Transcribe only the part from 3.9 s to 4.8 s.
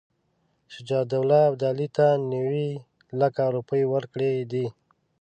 ورکړي دي.